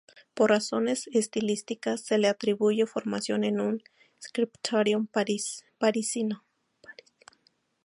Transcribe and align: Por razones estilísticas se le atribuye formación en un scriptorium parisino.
Por 0.33 0.49
razones 0.49 1.07
estilísticas 1.13 2.01
se 2.01 2.17
le 2.17 2.27
atribuye 2.27 2.87
formación 2.87 3.43
en 3.43 3.59
un 3.61 3.83
scriptorium 4.19 5.05
parisino. 5.05 6.43